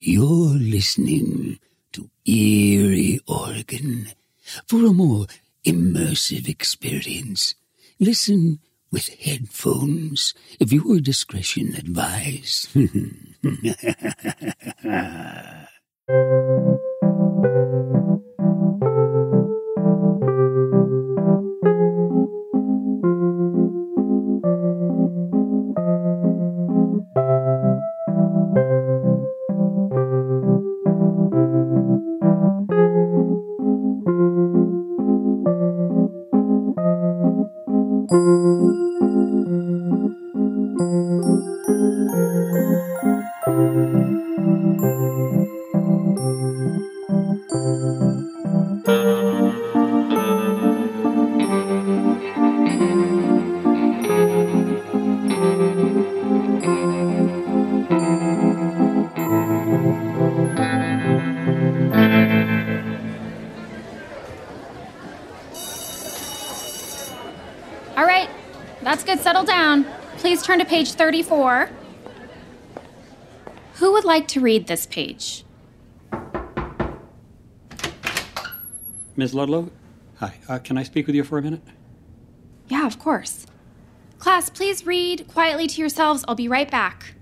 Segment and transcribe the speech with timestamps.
[0.00, 1.58] You're listening
[1.92, 4.08] to Eerie Oregon.
[4.68, 5.26] For a more
[5.64, 7.54] immersive experience,
[7.98, 8.60] listen
[8.92, 10.34] with headphones.
[10.60, 12.68] if your discretion advised.
[70.26, 71.70] Please turn to page 34.
[73.74, 75.44] Who would like to read this page?
[79.14, 79.34] Ms.
[79.34, 79.70] Ludlow?
[80.16, 80.34] Hi.
[80.48, 81.62] Uh, can I speak with you for a minute?
[82.66, 83.46] Yeah, of course.
[84.18, 86.24] Class, please read quietly to yourselves.
[86.26, 87.14] I'll be right back.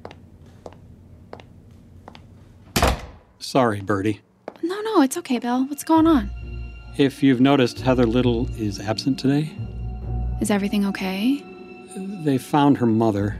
[3.38, 4.22] Sorry, Birdie.
[4.62, 5.66] No, no, it's okay, Bill.
[5.66, 6.30] What's going on?
[6.96, 9.52] If you've noticed, Heather Little is absent today.
[10.40, 11.44] Is everything okay?
[11.96, 13.36] They found her mother,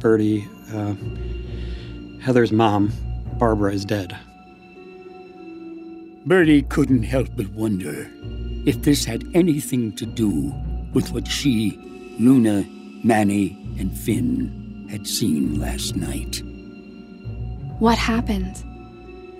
[0.00, 0.48] Birdie.
[0.72, 0.94] Uh,
[2.20, 2.92] Heather's mom,
[3.38, 4.16] Barbara, is dead.
[6.26, 8.10] Birdie couldn't help but wonder
[8.66, 10.52] if this had anything to do
[10.92, 11.78] with what she,
[12.18, 12.66] Luna,
[13.04, 16.42] Manny, and Finn had seen last night.
[17.78, 18.62] What happened?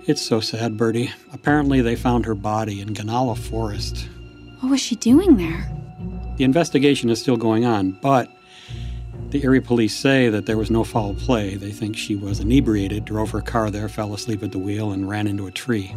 [0.07, 1.11] It's so sad, Birdie.
[1.33, 4.07] Apparently, they found her body in Guanella Forest.
[4.61, 5.69] What was she doing there?
[6.37, 8.31] The investigation is still going on, but
[9.37, 11.53] the Eerie police say that there was no foul play.
[11.57, 15.07] They think she was inebriated, drove her car there, fell asleep at the wheel, and
[15.07, 15.95] ran into a tree.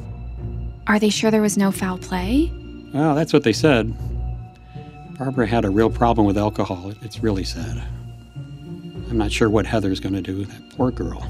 [0.86, 2.52] Are they sure there was no foul play?
[2.92, 3.94] Well, that's what they said.
[5.16, 6.92] Barbara had a real problem with alcohol.
[7.00, 7.82] It's really sad.
[9.08, 11.22] I'm not sure what Heather's going to do, that poor girl.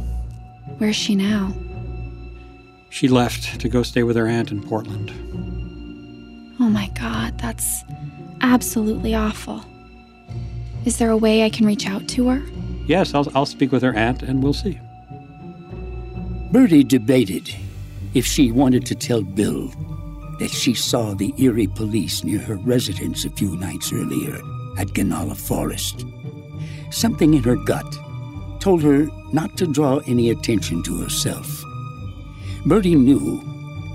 [0.79, 1.55] Where's she now?
[2.89, 5.13] She left to go stay with her aunt in Portland.
[6.59, 7.85] Oh my god, that's
[8.41, 9.65] absolutely awful.
[10.85, 12.43] Is there a way I can reach out to her?
[12.87, 14.79] Yes, I'll, I'll speak with her aunt and we'll see.
[16.51, 17.55] Birdie debated
[18.15, 19.69] if she wanted to tell Bill
[20.39, 24.37] that she saw the Eerie police near her residence a few nights earlier
[24.79, 26.07] at Guanella Forest.
[26.91, 27.99] Something in her gut
[28.59, 31.63] told her not to draw any attention to herself.
[32.65, 33.41] Birdie knew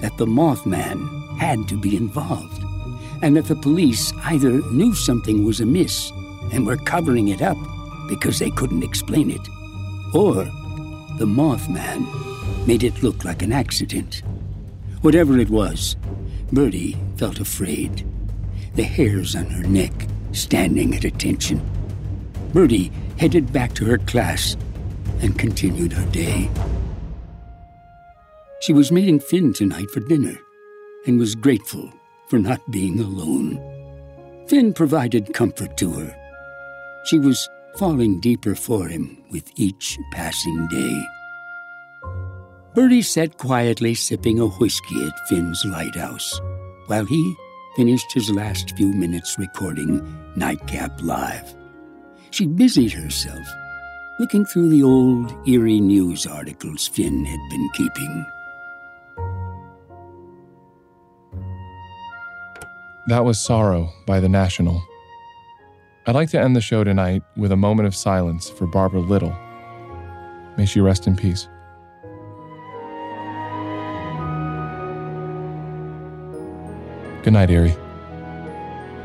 [0.01, 2.63] that the Mothman had to be involved,
[3.21, 6.11] and that the police either knew something was amiss
[6.51, 7.57] and were covering it up
[8.07, 9.47] because they couldn't explain it,
[10.13, 10.45] or
[11.17, 12.05] the Mothman
[12.67, 14.21] made it look like an accident.
[15.01, 15.95] Whatever it was,
[16.51, 18.05] Birdie felt afraid,
[18.75, 19.93] the hairs on her neck
[20.31, 21.61] standing at attention.
[22.53, 24.55] Birdie headed back to her class
[25.21, 26.49] and continued her day.
[28.61, 30.37] She was meeting Finn tonight for dinner
[31.05, 31.91] and was grateful
[32.29, 33.61] for not being alone.
[34.47, 36.24] Finn provided comfort to her.
[37.05, 41.03] She was falling deeper for him with each passing day.
[42.73, 46.41] Birdie sat quietly sipping a whiskey at Finn's lighthouse
[46.87, 47.35] while he
[47.75, 50.01] finished his last few minutes recording
[50.35, 51.55] Nightcap Live.
[52.31, 53.47] She busied herself
[54.19, 58.25] looking through the old eerie news articles Finn had been keeping.
[63.07, 64.81] That was Sorrow by The National.
[66.07, 69.35] I'd like to end the show tonight with a moment of silence for Barbara Little.
[70.55, 71.47] May she rest in peace.
[77.23, 77.75] Good night, Eerie.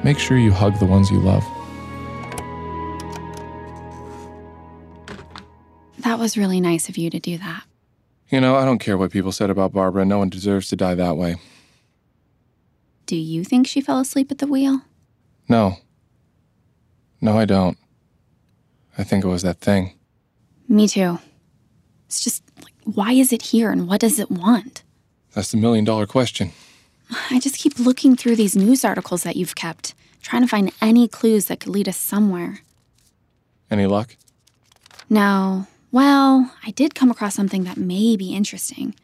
[0.05, 1.43] Make sure you hug the ones you love.
[6.01, 7.65] That was really nice of you to do that.
[8.29, 10.05] You know, I don't care what people said about Barbara.
[10.05, 11.37] No one deserves to die that way.
[13.07, 14.83] Do you think she fell asleep at the wheel?
[15.49, 15.79] No.
[17.21, 17.77] No, I don't.
[18.99, 19.95] I think it was that thing.
[20.69, 21.19] Me too.
[22.07, 24.83] It's just, like, why is it here and what does it want?
[25.35, 26.53] That's the million dollar question.
[27.31, 31.09] I just keep looking through these news articles that you've kept, trying to find any
[31.09, 32.61] clues that could lead us somewhere.
[33.71, 34.17] Any luck?
[35.09, 38.95] No, Well, I did come across something that may be interesting.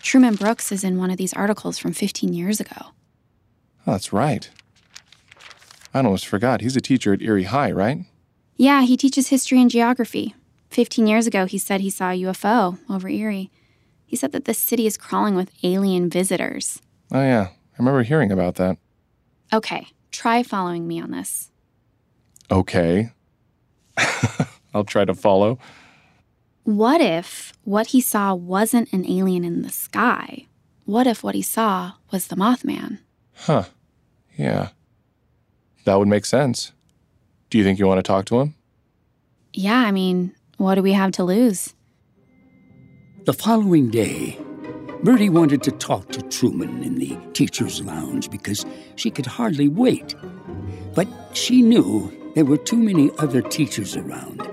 [0.00, 2.86] Truman Brooks is in one of these articles from 15 years ago.
[3.86, 4.50] Oh, that's right.
[5.94, 6.60] I almost forgot.
[6.60, 8.04] He's a teacher at Eerie High, right?
[8.56, 10.34] Yeah, he teaches history and geography.
[10.70, 13.50] 15 years ago, he said he saw a UFO over Eerie.
[14.06, 16.80] He said that the city is crawling with alien visitors.
[17.12, 17.48] Oh, yeah.
[17.50, 18.78] I remember hearing about that.
[19.52, 21.50] Okay, try following me on this.
[22.50, 23.10] Okay.
[24.74, 25.58] I'll try to follow.
[26.64, 30.46] What if what he saw wasn't an alien in the sky?
[30.84, 32.98] What if what he saw was the Mothman?
[33.34, 33.64] Huh.
[34.36, 34.68] Yeah.
[35.84, 36.72] That would make sense.
[37.50, 38.54] Do you think you want to talk to him?
[39.52, 41.74] Yeah, I mean, what do we have to lose?
[43.24, 44.38] The following day,
[45.02, 48.64] Birdie wanted to talk to Truman in the teacher's lounge because
[48.96, 50.14] she could hardly wait.
[50.94, 54.48] But she knew there were too many other teachers around.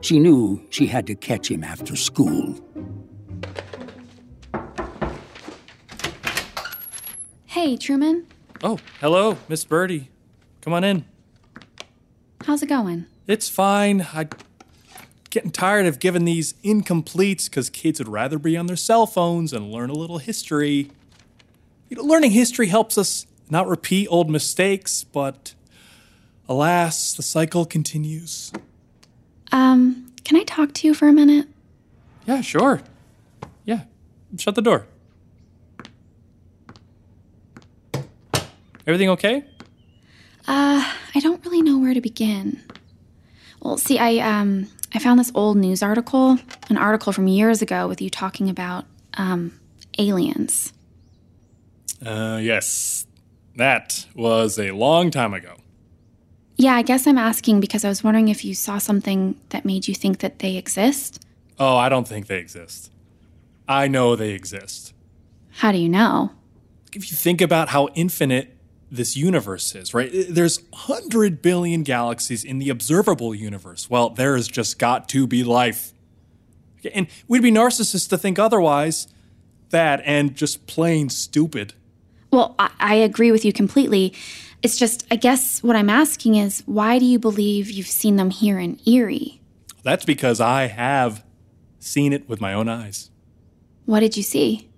[0.00, 2.54] She knew she had to catch him after school.
[7.46, 8.26] Hey, Truman,
[8.62, 10.10] Oh, hello, Miss Birdie.
[10.60, 11.04] Come on in.
[12.44, 13.06] how's it going?
[13.26, 14.06] It's fine.
[14.12, 14.28] I'm
[15.30, 19.52] getting tired of giving these incompletes because kids would rather be on their cell phones
[19.52, 20.90] and learn a little history.
[21.88, 25.54] You know, learning history helps us not repeat old mistakes, but
[26.48, 28.52] alas, the cycle continues.
[29.52, 31.48] Um, can I talk to you for a minute?
[32.26, 32.82] Yeah, sure.
[33.64, 33.82] Yeah,
[34.36, 34.86] shut the door.
[38.86, 39.44] Everything okay?
[40.48, 40.82] Uh,
[41.14, 42.62] I don't really know where to begin.
[43.60, 46.38] Well, see, I um I found this old news article,
[46.70, 49.60] an article from years ago with you talking about um
[49.98, 50.72] aliens.
[52.04, 53.06] Uh, yes.
[53.56, 55.56] That was a long time ago.
[56.56, 59.86] Yeah, I guess I'm asking because I was wondering if you saw something that made
[59.86, 61.22] you think that they exist.
[61.58, 62.90] Oh, I don't think they exist.
[63.68, 64.94] I know they exist.
[65.50, 66.30] How do you know?
[66.94, 68.56] If you think about how infinite
[68.90, 70.10] this universe is, right?
[70.28, 73.90] There's 100 billion galaxies in the observable universe.
[73.90, 75.92] Well, there has just got to be life.
[76.94, 79.08] And we'd be narcissists to think otherwise.
[79.70, 81.74] That and just plain stupid.
[82.30, 84.14] Well, I, I agree with you completely.
[84.62, 88.30] It's just, I guess what I'm asking is why do you believe you've seen them
[88.30, 89.40] here in Eerie?
[89.82, 91.22] That's because I have
[91.78, 93.10] seen it with my own eyes.
[93.84, 94.68] What did you see?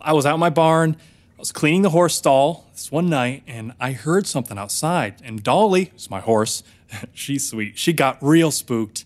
[0.00, 0.96] I was out in my barn.
[1.36, 5.22] I was cleaning the horse stall this one night, and I heard something outside.
[5.24, 6.62] And Dolly, who's my horse,
[7.14, 7.78] she's sweet.
[7.78, 9.04] She got real spooked.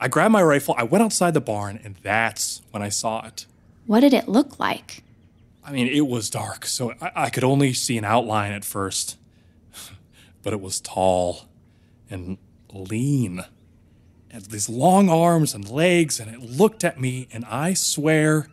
[0.00, 3.46] I grabbed my rifle, I went outside the barn, and that's when I saw it.
[3.86, 5.02] What did it look like?
[5.64, 9.16] I mean, it was dark, so I, I could only see an outline at first.
[10.42, 11.50] But it was tall
[12.08, 12.38] and
[12.72, 13.40] lean.
[14.30, 18.48] It had these long arms and legs, and it looked at me, and I swear,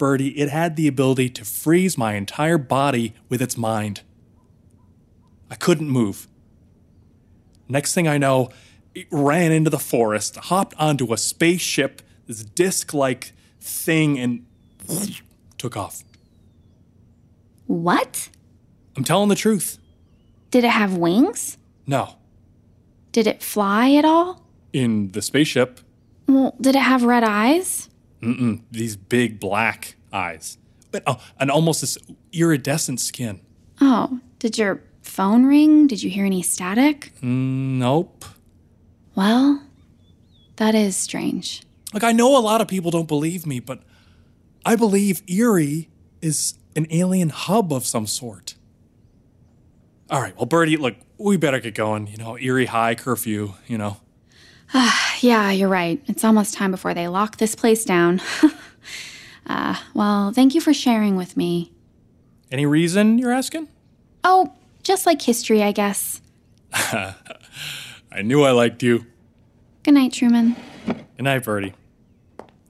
[0.00, 4.00] Birdie, it had the ability to freeze my entire body with its mind.
[5.50, 6.26] I couldn't move.
[7.68, 8.48] Next thing I know,
[8.94, 14.46] it ran into the forest, hopped onto a spaceship, this disc like thing, and
[15.58, 16.02] took off.
[17.66, 18.30] What?
[18.96, 19.78] I'm telling the truth.
[20.50, 21.58] Did it have wings?
[21.86, 22.16] No.
[23.12, 24.42] Did it fly at all?
[24.72, 25.80] In the spaceship,
[26.26, 27.89] Well, did it have red eyes?
[28.20, 30.58] Mm-mm, these big black eyes.
[30.90, 31.96] But, oh, and almost this
[32.32, 33.40] iridescent skin.
[33.80, 35.86] Oh, did your phone ring?
[35.86, 37.12] Did you hear any static?
[37.22, 38.24] Nope.
[39.14, 39.62] Well,
[40.56, 41.62] that is strange.
[41.92, 43.82] Like, I know a lot of people don't believe me, but
[44.64, 45.88] I believe Eerie
[46.20, 48.54] is an alien hub of some sort.
[50.10, 52.06] All right, well, Birdie, look, we better get going.
[52.08, 53.98] You know, Eerie High curfew, you know.
[55.20, 56.02] Yeah, you're right.
[56.06, 58.22] It's almost time before they lock this place down.
[59.46, 61.72] uh, well, thank you for sharing with me.
[62.50, 63.68] Any reason you're asking?
[64.24, 66.22] Oh, just like history, I guess.
[66.72, 67.14] I
[68.22, 69.04] knew I liked you.
[69.82, 70.56] Good night, Truman.
[70.86, 71.74] Good night, Birdie.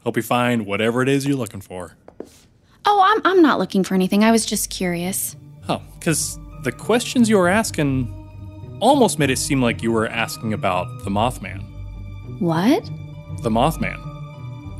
[0.02, 1.96] Hope you find whatever it is you're looking for.
[2.84, 4.24] Oh, I'm, I'm not looking for anything.
[4.24, 5.36] I was just curious.
[5.68, 8.16] Oh, because the questions you were asking
[8.80, 11.69] almost made it seem like you were asking about the Mothman.
[12.38, 12.84] What?
[13.42, 13.98] The Mothman.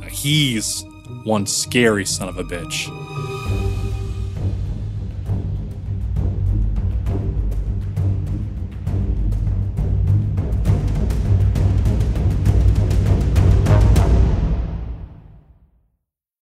[0.09, 0.83] He's
[1.23, 2.87] one scary son of a bitch.